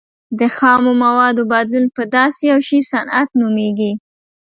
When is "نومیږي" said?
3.39-3.93